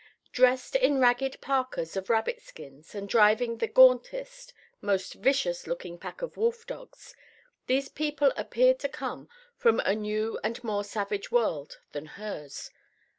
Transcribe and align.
Dressed 0.31 0.75
in 0.75 0.99
ragged 0.99 1.39
parkas 1.41 1.95
of 1.95 2.09
rabbit 2.09 2.41
skins, 2.41 2.95
and 2.95 3.07
driving 3.07 3.57
the 3.59 3.67
gauntest, 3.67 4.51
most 4.81 5.13
vicious 5.13 5.67
looking 5.67 5.99
pack 5.99 6.23
of 6.23 6.35
wolf 6.37 6.65
dogs, 6.65 7.15
these 7.67 7.87
people 7.87 8.33
appeared 8.35 8.79
to 8.79 8.89
come 8.89 9.29
from 9.57 9.79
a 9.81 9.93
new 9.93 10.39
and 10.43 10.63
more 10.63 10.83
savage 10.83 11.31
world 11.31 11.79
than 11.91 12.07
hers. 12.17 12.71